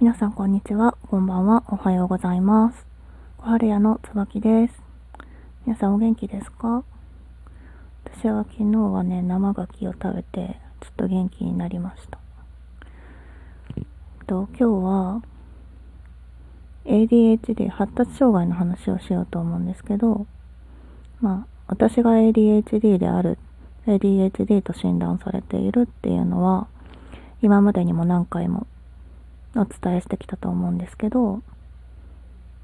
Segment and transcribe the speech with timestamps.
[0.00, 2.86] 皆さんこんにちは、こんばんは、おはようございます。
[3.36, 4.82] 小春屋の椿です。
[5.66, 6.84] 皆さんお元気ですか？
[8.06, 12.18] 私は昨日はね、生牡蠣を食べて、ちょっと元気になりました。
[14.26, 15.22] と今日は
[16.86, 20.26] ADHD 発達障害の話をしようと思うんですけど、
[21.20, 23.36] まあ、私が ADHD である、
[23.86, 26.68] ADHD と診断されているっていうのは、
[27.42, 28.66] 今までにも何回も
[29.56, 31.42] お伝えしてきたと思うんですけど、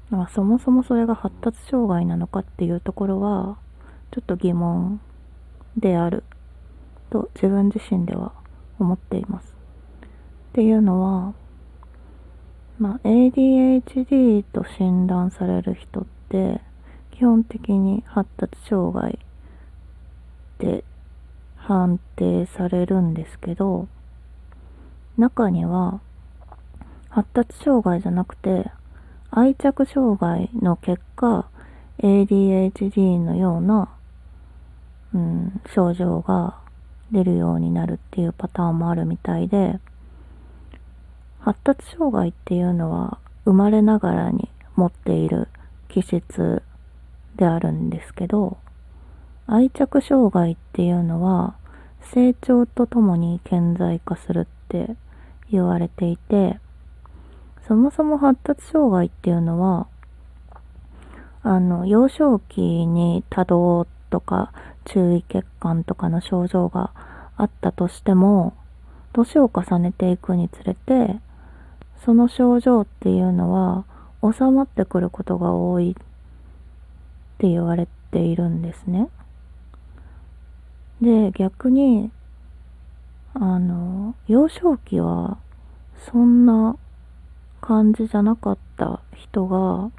[0.09, 3.57] まあ、そもそもそれが発達障害なのかっていうところは、
[4.11, 5.01] ちょっと疑問
[5.75, 6.23] である
[7.09, 8.31] と自分自身では
[8.79, 9.53] 思っています。
[10.03, 10.07] っ
[10.53, 11.33] ていうのは、
[12.79, 16.61] まあ、ADHD と診断される人って
[17.11, 19.19] 基本的に発達障害
[20.59, 20.83] で
[21.55, 23.87] 判定されるんですけど
[25.17, 25.99] 中には
[27.09, 28.71] 発達障害じゃなくて
[29.31, 31.49] 愛着障害の結果
[31.99, 33.89] ADHD のような、
[35.13, 36.59] うん、症状が
[37.11, 39.79] 出るようになるっていうパターンもあるみたいで
[41.39, 45.47] 発達障害っていうのは生まれながらに持っている
[45.87, 46.61] 気質
[47.37, 48.57] であるんですけど
[49.47, 51.55] 愛着障害っていうのは
[52.01, 54.95] 成長とともに顕在化するって
[55.49, 56.59] 言われていて
[57.67, 59.87] そもそも発達障害っていうのは
[61.43, 64.51] あの幼少期に多動とか
[64.85, 66.91] 注意欠陥とかの症状が
[67.35, 68.53] あったとしても
[69.13, 71.19] 年を重ねていくにつれて
[72.03, 73.85] その症状っていうのは
[74.23, 75.93] 収まってくることが多いっ
[77.37, 79.09] て言われているんですね。
[81.01, 82.11] で、逆に、
[83.33, 85.37] あの、幼少期は
[86.11, 86.75] そんな
[87.67, 89.91] 感じじゃなかった人が、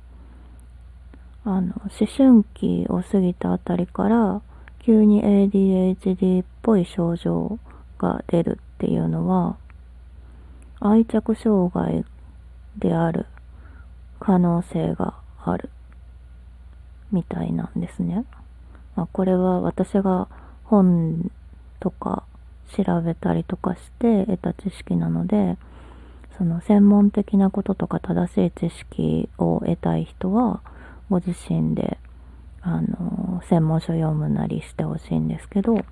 [1.44, 4.40] あの、思春期を過ぎたあたりから
[4.78, 7.58] 急に ADHD っぽい症状
[7.98, 9.58] が出るっていうのは、
[10.80, 12.06] 愛着障害
[12.78, 13.26] である
[14.18, 15.68] 可能性がある
[17.12, 18.24] みたいなんですね。
[18.96, 20.28] まあ、これは私が
[20.64, 21.30] 本
[21.80, 22.22] とか
[22.74, 25.58] 調べたりとかして得た知識なので
[26.38, 30.62] その専門的なこととか正しい知識を得たい人は
[31.10, 31.98] ご自身で
[32.62, 35.84] あの専門書読むなりしてほしいんですけど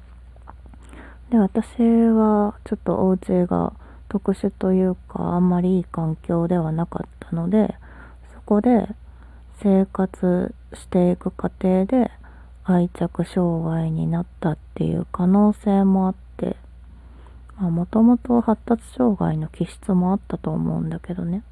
[1.30, 3.72] で私はちょっとお家が
[4.08, 7.74] 特殊というかあんまりいい環境ではなかったので
[8.32, 8.88] そこで
[9.60, 12.10] 生活していく過程で
[12.62, 16.56] 愛着障害になったっていう可能性もあって
[17.62, 21.42] もともと発達障害の気質もあったと思うんだけどね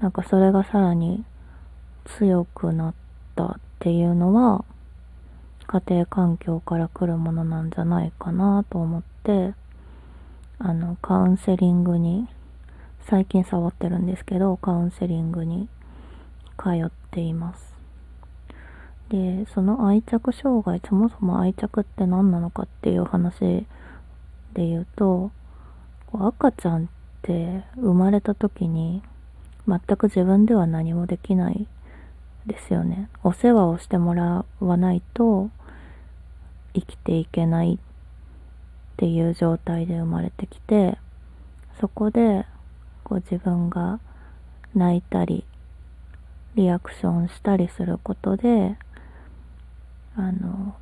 [0.00, 1.24] なんかそれがさらに
[2.04, 2.94] 強くなっ
[3.34, 4.64] たっていうのは
[5.66, 9.54] 家庭環境から来るものなんじゃないかなと思って
[10.58, 12.28] あの、カウンセリングに、
[13.02, 15.68] 最近触ってるんですけど、カウンセリングに
[16.58, 17.74] 通っています。
[19.10, 23.66] で、その愛着障害、そもそも愛着って何なのかっていう話
[24.56, 25.30] で言うと、
[26.12, 26.88] 赤ちゃんっ
[27.20, 29.02] て生まれた時に
[29.68, 31.66] 全く自分では何もできない
[32.46, 33.10] ですよね。
[33.22, 35.50] お世話をしてもらわないと
[36.72, 37.78] 生きていけないっ
[38.96, 40.96] ていう状態で生まれてきて
[41.80, 42.46] そこで
[43.04, 44.00] こう自分が
[44.74, 45.44] 泣いたり
[46.54, 48.76] リアクションしたりすることで
[50.16, 50.74] あの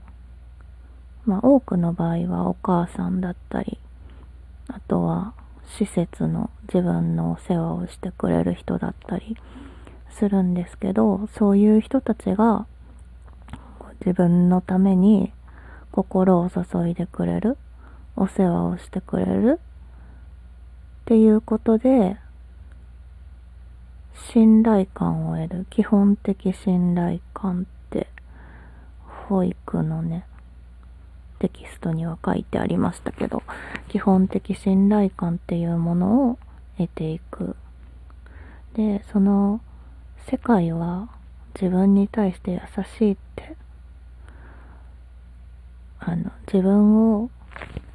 [1.26, 3.78] まあ多くの場合はお母さんだったり
[4.68, 5.34] あとは
[5.78, 9.36] 施設の自分のお世話をしてくれる人だったり
[10.10, 12.66] するんですけどそういう人たちが
[14.00, 15.32] 自分のために
[15.90, 17.56] 心を注いでくれる
[18.16, 19.60] お世話をしてくれる
[21.02, 22.16] っていうことで
[24.30, 28.08] 信頼感を得る基本的信頼感って
[29.28, 30.24] 保育のね
[31.44, 33.42] テキストには書いてありましたけど
[33.88, 36.38] 基本的信頼感っていうものを
[36.78, 37.54] 得ていく。
[38.72, 39.60] でその
[40.26, 41.10] 世界は
[41.54, 43.56] 自分に対して優しいって
[46.00, 47.30] あの自分を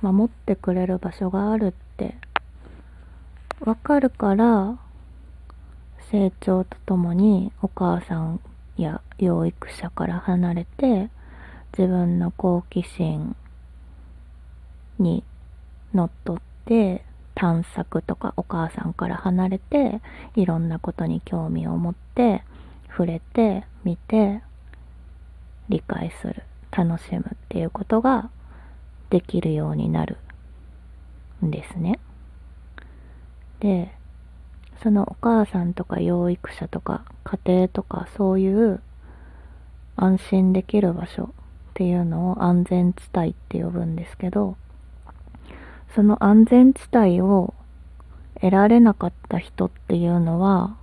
[0.02, 2.16] 守ってくれる場所があるって
[3.62, 4.78] わかるから
[6.12, 8.40] 成長とともにお母さん
[8.78, 11.10] や養育者から離れて
[11.78, 13.36] 自分の好奇心
[14.98, 15.24] に
[15.94, 17.06] のっとって
[17.36, 20.02] 探索とかお母さんから離れて
[20.36, 22.44] いろんなことに興味を持って
[22.90, 24.42] 触れて見て
[25.70, 28.30] 理解する楽しむっていうことが
[29.10, 30.18] できるようになる
[31.46, 32.00] んですね。
[33.60, 33.92] で
[34.82, 38.82] そのお母さんとか養育者とか家庭とかそういう
[39.98, 41.34] 安心できる場所
[41.80, 44.58] っていうのを安全地帯って呼ぶんですけど
[45.96, 47.54] その安全地帯を
[48.42, 50.76] 得られなかった人っていうのは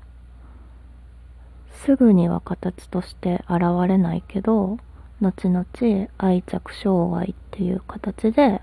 [1.84, 4.78] すぐには形として現れないけど
[5.20, 5.66] 後々
[6.16, 8.62] 愛着障害っていう形で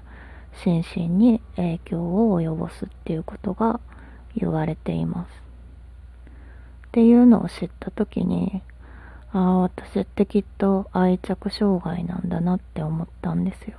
[0.63, 3.79] 心身に影響を及ぼすっていうことが
[4.35, 5.29] 言われています。
[6.87, 8.63] っていうのを知った時に
[9.33, 13.77] ああ私ってきっと愛着障害なんだなって思ったんですよ。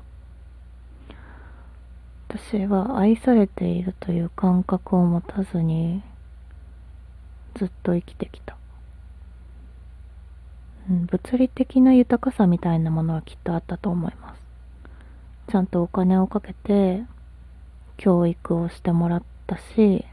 [2.28, 6.02] 私は愛されているという感覚を持たずに
[7.54, 8.56] ずっと生きてきた。
[10.90, 14.42] うん、物理的な豊かさみたいなものはきっとあったと思います。
[15.52, 17.04] ちゃんとお金をかけて
[17.96, 20.04] 教育をしてもらったし、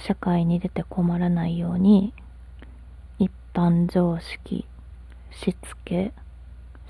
[0.00, 2.12] 社会に出て困らないように
[3.54, 4.66] 一般常識、
[5.30, 6.12] しつけ、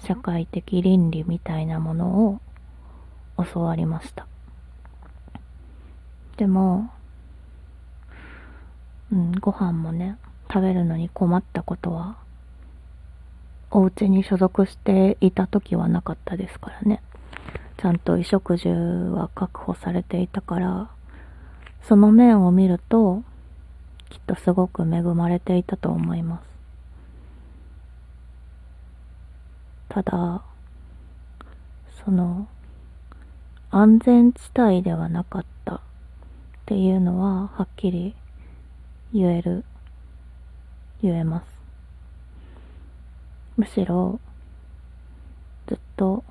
[0.00, 2.40] 社会的倫理みたいなものを
[3.52, 4.26] 教わりました。
[6.38, 6.88] でも、
[9.12, 10.16] うん、ご飯もね、
[10.48, 12.16] 食べるのに困ったことは、
[13.70, 17.02] お家に所属していた時はなかったですからね。
[17.76, 18.70] ちゃんと衣食住
[19.10, 20.88] は確保されていたから、
[21.82, 23.22] その面を見ると、
[24.08, 26.53] きっとすごく恵まれていたと思います。
[29.88, 30.42] ただ、
[32.04, 32.48] その、
[33.70, 35.80] 安全地帯ではなかったっ
[36.66, 38.14] ていうのははっきり
[39.12, 39.64] 言える、
[41.02, 41.46] 言えます。
[43.56, 44.20] むしろ、
[45.66, 46.24] ずっと、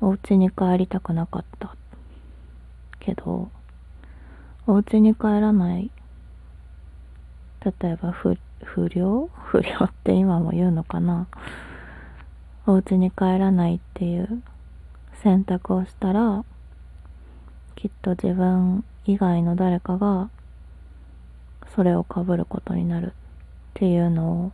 [0.00, 1.74] お家に帰りたくなかった
[3.00, 3.48] けど、
[4.66, 5.90] お家に帰らない。
[7.80, 9.28] 例えば不、不良？
[9.50, 11.26] 不良って今も言うのかな？
[12.66, 14.42] お家に帰らないっていう
[15.22, 16.44] 選択をしたら、
[17.74, 20.30] きっと自分以外の誰かが
[21.74, 23.10] それをかぶることになるっ
[23.74, 24.52] ていうのを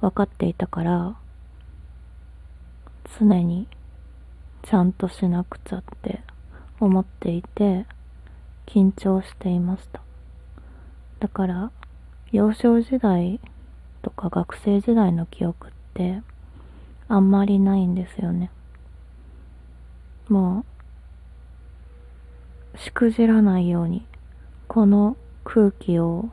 [0.00, 1.16] 分かっていたから、
[3.18, 3.68] 常に
[4.62, 6.20] ちゃんとしなくちゃって
[6.80, 7.86] 思っていて、
[8.66, 10.00] 緊張していました。
[11.18, 11.72] だから、
[12.32, 13.40] 幼少時代
[14.02, 16.22] とか学生時代の記憶って
[17.08, 18.52] あんまりないんですよね。
[20.28, 20.64] も
[22.74, 24.06] う、しくじらないように、
[24.68, 26.28] この空気を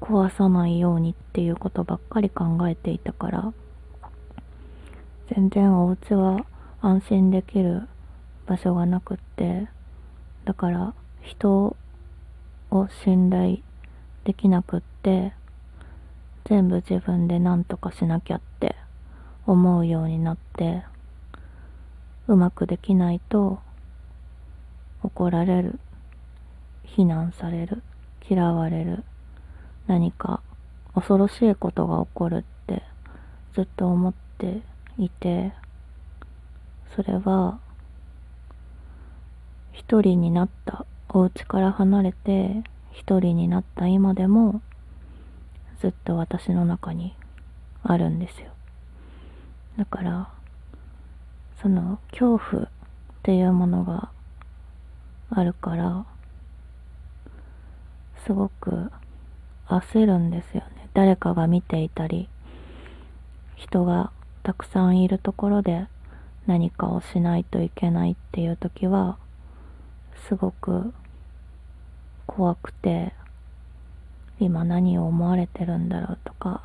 [0.00, 3.52] 壊さないようにっていうことばっかり考えていたから、
[5.34, 6.46] 全然お家は
[6.80, 7.88] 安心できる
[8.46, 9.66] 場所がなくって、
[10.44, 11.76] だから人
[12.70, 13.58] を信頼
[14.24, 15.32] できなくって
[16.44, 18.76] 全部自分で何とかしなきゃって
[19.46, 20.84] 思うようになって
[22.28, 23.58] うまくできないと
[25.02, 25.78] 怒られる
[26.84, 27.82] 非難される
[28.28, 29.04] 嫌われる
[29.86, 30.40] 何か
[30.94, 32.82] 恐ろしいことが起こるって
[33.54, 34.62] ずっと思って
[34.98, 35.52] いて
[36.94, 37.58] それは
[39.72, 44.60] 一人になったお家から離れて一人になった今でも
[45.80, 47.14] ずっと私の中に
[47.82, 48.52] あるんですよ。
[49.76, 50.28] だから
[51.60, 52.68] その恐怖っ
[53.22, 54.10] ていうものが
[55.30, 56.04] あるから
[58.24, 58.90] すごく
[59.66, 60.88] 焦るんですよね。
[60.94, 62.28] 誰かが見ていたり
[63.56, 65.86] 人がたくさんいるところで
[66.46, 69.16] 何かをしないといけないっていう時は
[70.28, 70.92] すごく
[72.26, 73.12] 怖くて
[74.38, 76.62] 今何を思われてるんだろうとか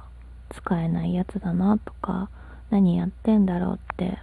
[0.50, 2.30] 使えないやつだなとか
[2.70, 4.18] 何やってんだろうって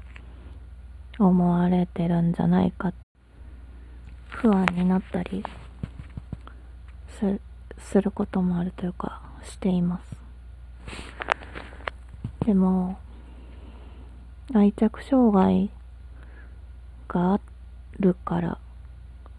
[1.18, 2.92] 思われてるんじゃないか。
[4.28, 5.44] 不安になったり
[7.08, 7.40] す
[7.78, 10.16] することもあるというかしています。
[12.44, 12.98] でも
[14.52, 15.70] 愛着障害
[17.08, 17.40] があ
[17.98, 18.58] るから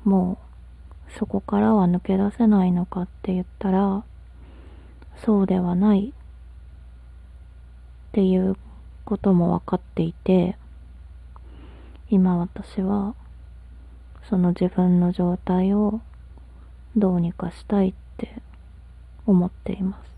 [0.04, 0.45] もう
[1.18, 4.04] そこからは抜け出せないのかって言ったら、
[5.24, 6.10] そうではない。
[6.10, 6.12] っ
[8.12, 8.56] ていう
[9.06, 10.58] ことも分かっていて、
[12.10, 13.16] 今私は
[14.30, 16.02] その自分の状態を
[16.96, 18.42] どうにかしたいって
[19.26, 20.16] 思っています。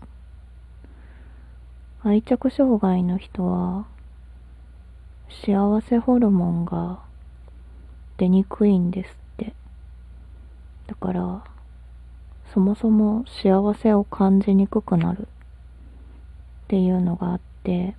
[2.04, 3.86] 愛着障害の人は
[5.44, 7.00] 幸せホルモンが
[8.16, 9.27] 出にくいんです。
[10.88, 11.44] だから
[12.52, 15.24] そもそも幸せを感じにくくなるっ
[16.68, 17.94] ていうのがあって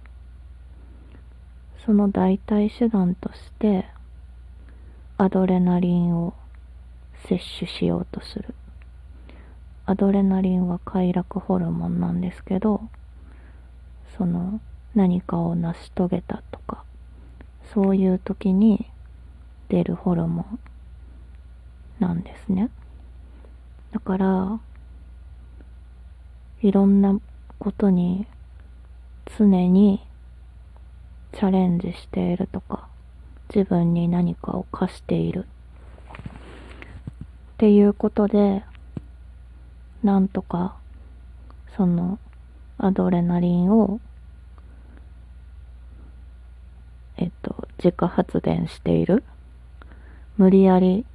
[1.86, 3.86] その代替手段として
[5.18, 6.34] アドレナリンを
[7.28, 8.54] 摂取しようとする。
[9.86, 12.82] アドレナリンは快楽ホルモンなんですけど
[14.16, 14.62] その
[14.94, 16.84] 何かを成し遂げたとか
[17.74, 18.86] そういう時に
[19.68, 20.60] 出るホルモン
[22.00, 22.70] なんですね。
[23.92, 24.60] だから
[26.62, 27.20] いろんな
[27.58, 28.28] ことに
[29.38, 30.06] 常に
[31.34, 32.88] チャレンジしているとか
[33.54, 35.48] 自分に何かを課している。
[37.54, 38.64] っていうことで
[40.04, 40.78] なんとか
[41.76, 42.20] その
[42.78, 44.00] アドレナリンを
[47.18, 49.24] えっと自家発電している。
[50.38, 51.06] 無理やり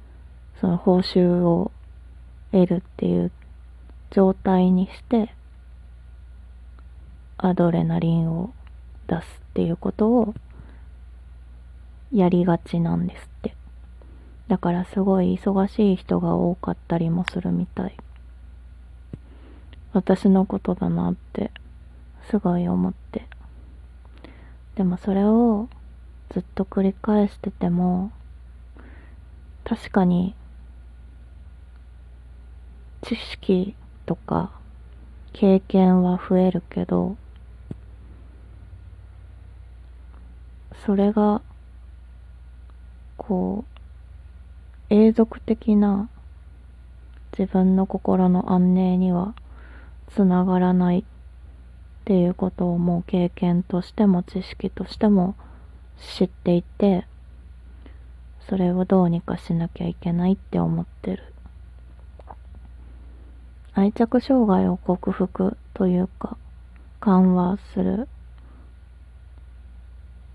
[0.61, 1.71] その報酬を
[2.55, 3.31] 得るっていう
[4.11, 5.33] 状態にして
[7.37, 8.53] アドレナリンを
[9.07, 10.33] 出すっていうことを
[12.13, 13.55] やりがちなんですって。
[14.47, 17.97] だからすごい忙しい人が多かったりもするみたい。
[19.91, 21.51] 私のことだなって
[22.29, 23.27] すごい思って。
[24.75, 25.67] でもそれを
[26.29, 28.11] ずっと繰り返してても
[29.65, 30.35] 確かに
[33.03, 33.75] 知識
[34.05, 34.51] とか
[35.33, 37.17] 経験は増えるけど
[40.85, 41.41] それが
[43.17, 46.09] こう永続的な
[47.37, 49.35] 自分の心の安寧には
[50.07, 51.03] つながらないっ
[52.05, 55.35] ていうことをもう経験としても知識としても
[56.17, 57.05] 知っていて
[58.47, 61.34] それをどうにかしなきゃいけないって思ってる。
[63.77, 66.37] 愛着障害を克服というか
[67.01, 68.07] 緩和する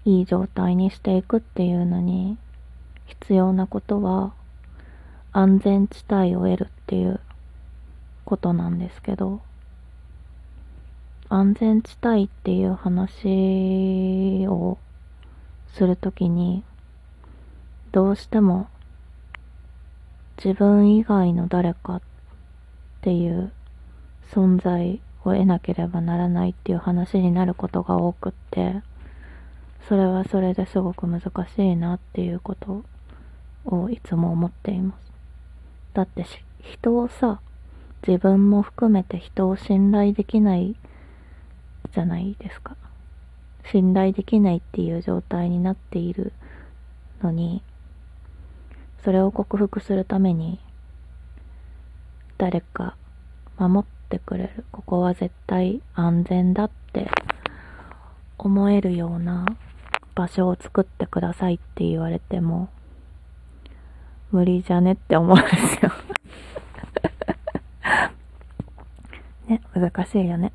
[0.04, 2.36] いい状態にしていくっていうのに
[3.06, 4.34] 必要なことは
[5.32, 7.18] 安全地帯を得るっていう
[8.26, 9.40] ことなんですけど
[11.30, 14.76] 安全地帯っていう話を
[15.72, 16.62] するときに
[17.90, 18.68] どうしても
[20.36, 22.02] 自分以外の誰かっ
[23.02, 23.52] ていう
[24.32, 28.82] 存在を得なければならないっていう話になることが多くって
[29.88, 32.84] それはそれですごく難しいなっていうこと
[33.64, 35.12] をいつも思っています。
[35.94, 36.24] だって
[36.60, 37.40] 人をさ
[38.06, 40.76] 自分も含めて人を信頼できない
[41.92, 42.76] じゃないですか。
[43.70, 46.32] 信頼できないっていう状態になっている
[47.22, 47.62] のに
[49.04, 50.58] それを克服するために
[52.40, 52.96] 誰か
[53.58, 54.64] 守ってくれる。
[54.72, 57.10] ここは絶対安全だって
[58.38, 59.44] 思えるような
[60.14, 62.70] 場所を作ってくださいって言われても
[64.32, 65.92] 無理じゃねって思うんですよ。
[69.46, 70.52] ね難しいよね。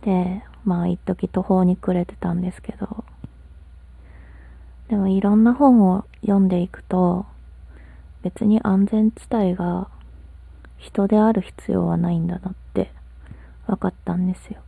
[0.00, 3.04] でまあ一時途方に暮れてたんですけど。
[4.88, 7.26] でもいろんな本を読んでいくと
[8.22, 9.88] 別に安全地帯が
[10.78, 12.90] 人である必要はないんだなって
[13.66, 14.60] 分かったんですよ。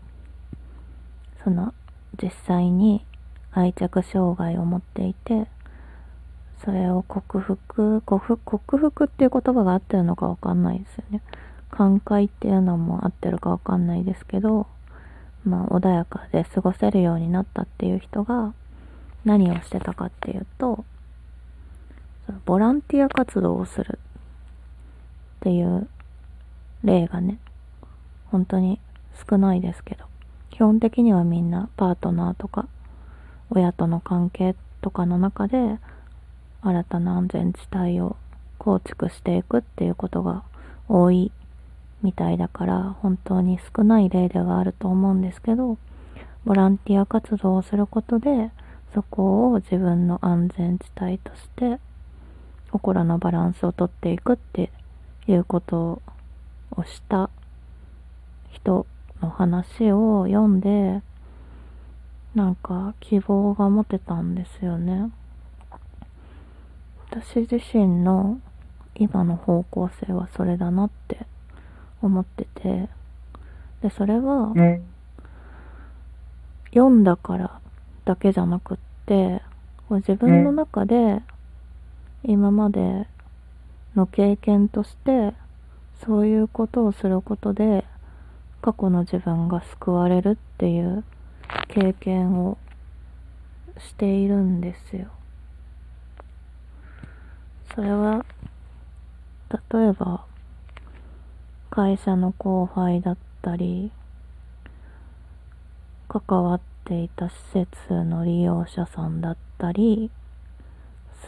[1.45, 1.75] その
[2.23, 3.05] 実際に
[3.53, 5.47] 愛着障害を持っていて
[6.65, 8.37] それを克服克
[8.79, 11.23] 服っていう言葉が合ってるのか分かんないですよね。
[11.71, 14.67] 寛解っていうのも合ってるか分かんないですけど
[15.45, 18.55] まあ穏やかで過ごせるようになったっていう人が
[19.25, 20.85] 何をしてたかっていうと
[22.45, 25.89] ボランティア活動をするっていう
[26.87, 27.39] 例がね、
[28.27, 28.81] 本当に
[29.29, 30.05] 少ないですけど、
[30.51, 32.69] 基本的にはみんなパートナーとか、
[33.51, 35.79] 親との関係とかの中で、
[36.63, 38.17] 新たな安全地帯を
[38.59, 40.45] 構築していくっていうことが
[40.89, 41.31] 多い
[42.03, 45.79] みたいだから、本当に少ない例ではあると思うんですけど、
[46.45, 48.53] ボランティア活動をすることで、
[48.95, 51.81] そこを自分の安全地帯として、
[52.71, 54.71] 心のバランスをとっていくって
[55.27, 56.01] いうこと
[56.73, 57.31] をした
[58.51, 58.87] 人
[59.23, 61.03] の話を読んで
[62.35, 65.11] なんか希望が持てたんですよね。
[67.11, 68.41] 私自身の
[68.95, 71.27] 今の方向性はそれだなって
[72.03, 72.89] 思ってて。
[73.83, 74.53] でそれは
[76.71, 77.61] 読んだから
[78.05, 79.43] だけじゃなくって
[79.91, 81.23] 自分の中で
[82.25, 83.07] 今まで
[83.95, 85.35] の経験として
[86.05, 87.85] そういうことをすることで
[88.63, 91.05] 過去の自分が救われるっていう
[91.69, 92.59] 経験を
[93.79, 95.09] しているんですよ。
[97.75, 98.25] それは
[99.73, 100.25] 例えば
[101.71, 103.93] 会社の後輩だったり
[106.09, 110.11] 関わっていた施設の利用者さんだったり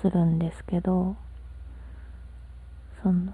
[0.00, 1.16] するんですけど
[3.02, 3.32] その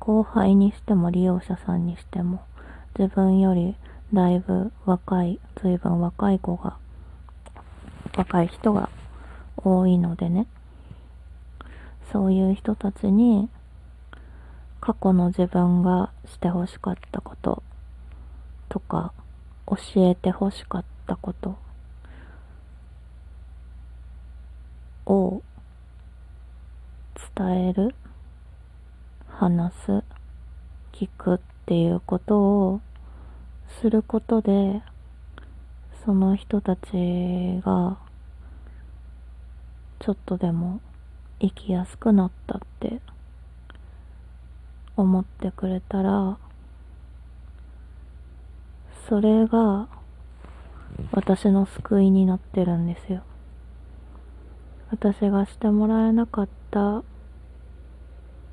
[0.00, 2.42] 後輩にしても利用者さんにしても
[2.98, 3.76] 自分より
[4.12, 6.76] だいぶ若い随分若い子が
[8.16, 8.88] 若い人が
[9.56, 10.48] 多いのでね。
[12.12, 13.48] そういう人たちに
[14.80, 17.62] 過去の自分がしてほしかったこと
[18.68, 19.12] とか
[19.66, 19.76] 教
[20.08, 21.56] えてほしかったこと
[25.06, 25.42] を
[27.36, 27.94] 伝える
[29.40, 30.04] 話す
[30.92, 32.80] 聞くっていうことを
[33.80, 34.82] することで
[36.04, 36.82] その人たち
[37.64, 37.96] が
[39.98, 40.82] ちょっとでも
[41.40, 43.00] 生きやすくなったって
[44.98, 46.36] 思ってくれたら
[49.08, 49.88] それが
[51.12, 53.22] 私の救いになってるんですよ。
[54.90, 57.02] 私がしてもらえなかった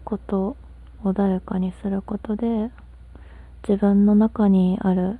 [0.05, 0.55] こと
[1.03, 2.71] を誰かにすることで
[3.67, 5.19] 自分の中にある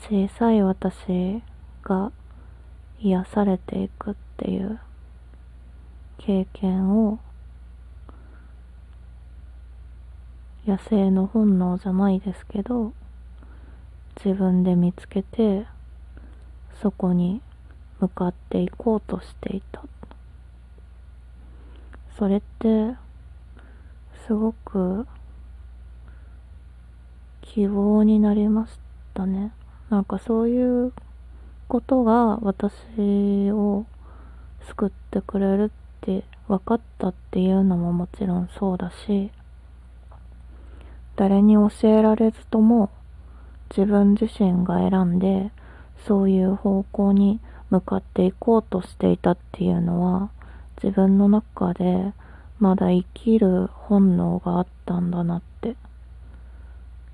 [0.00, 1.42] 小さい私
[1.82, 2.12] が
[3.00, 4.80] 癒されていくっていう
[6.18, 7.18] 経験を
[10.66, 12.92] 野生の本能じゃないですけど
[14.24, 15.66] 自分で見つけて
[16.82, 17.40] そこに
[18.00, 19.82] 向かっていこうとしていた。
[22.18, 22.96] それって
[24.28, 25.06] すごく
[27.40, 28.78] 希望になりまし
[29.14, 29.52] たね。
[29.88, 30.92] なんかそういう
[31.66, 33.86] ことが私を
[34.66, 35.70] 救ってくれるっ
[36.02, 39.30] て分かったっていうのももちろんそうだし
[41.16, 42.90] 誰に教えられずとも
[43.74, 45.50] 自分自身が選んで
[46.06, 50.30] そういう方向に向かっていこうとしていたっていうのは
[50.82, 52.12] 自分の中で
[52.58, 55.76] まだ生きる本能があったんだなって。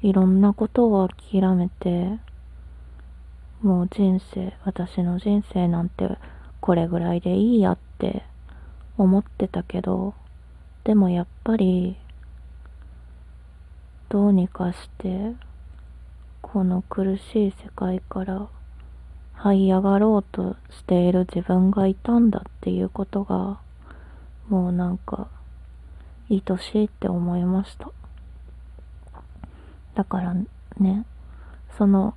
[0.04, 2.18] いろんなことを諦めて
[3.62, 6.18] もう人生私の人生なんて
[6.60, 8.22] これぐらいでいいやって
[8.98, 10.12] 思ってたけど
[10.84, 11.96] でもやっぱり
[14.10, 15.32] どうにかして
[16.42, 18.48] この苦しい世界から
[19.38, 23.58] 這い上がろうとしている自分がいたんだっていうことが
[24.48, 25.28] もうなんか
[26.30, 27.90] 愛しいって思いました。
[29.94, 30.34] だから
[30.78, 31.04] ね
[31.78, 32.14] その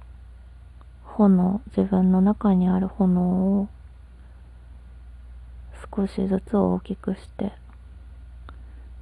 [1.04, 3.68] 炎自分の中にある炎を
[5.96, 7.54] 少しずつ大きくして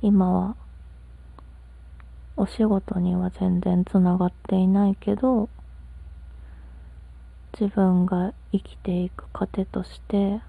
[0.02, 0.56] 今は
[2.38, 5.50] お仕事には全然つながっていないけど
[7.60, 10.42] 自分が生きていく糧として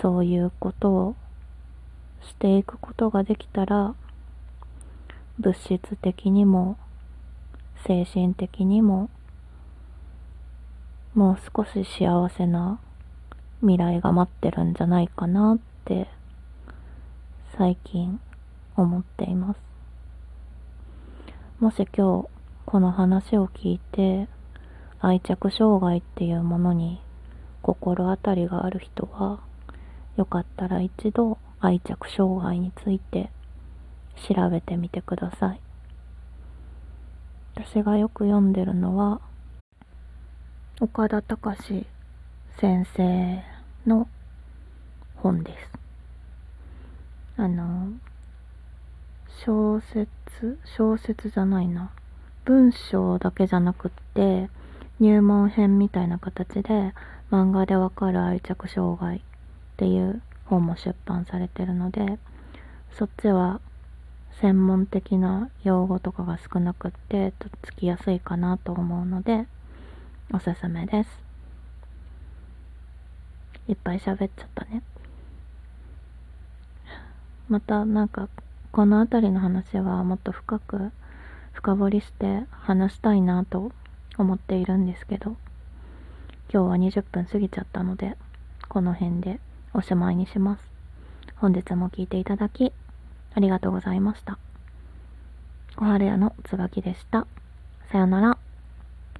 [0.00, 1.16] そういうことを
[2.22, 3.94] していくことができたら
[5.38, 6.76] 物質的にも
[7.86, 9.08] 精神的にも
[11.14, 12.78] もう少し幸せな
[13.60, 16.08] 未来が待ってるんじゃないかなって
[17.56, 18.20] 最近
[18.76, 19.60] 思っています。
[21.58, 22.28] もし今日
[22.64, 24.28] この話を聞いて
[25.00, 27.00] 愛着障害っていうものに
[27.62, 29.40] 心当たりがある人は
[30.16, 33.30] よかったら一度愛着障害について
[34.28, 35.60] 調べてみてください。
[37.54, 39.20] 私がよく読んでるのは
[40.80, 41.86] 岡田隆
[42.58, 43.42] 先生
[43.86, 44.08] の
[45.16, 45.70] 本です。
[47.36, 47.92] あの
[49.44, 50.08] 小説
[50.64, 51.90] 小説じゃないな。
[52.44, 54.48] 文章だけじゃなくって
[54.98, 56.94] 入門編みたいな形で
[57.30, 59.20] 漫画でわかる愛着障害っ
[59.76, 62.18] ていう本も出版されてるので
[62.98, 63.60] そっちは
[64.40, 69.46] 専門的な用語とかが少なくってとっつきやすいかなと思うので
[70.32, 71.10] おすすめです。
[73.68, 74.82] いっぱい喋っちゃったね。
[77.48, 78.28] またなんか
[78.72, 80.90] この辺りの話はもっと深く
[81.52, 83.72] 深掘りして話したいなと
[84.16, 85.36] 思っているんですけど
[86.52, 88.16] 今日は20分過ぎちゃったので
[88.68, 89.38] この辺で。
[89.72, 90.62] おしまいにします。
[91.36, 92.72] 本日も聴いていただき
[93.34, 94.38] ありがとうございました。
[95.76, 97.26] 小春屋の椿でした。
[97.90, 98.49] さよなら。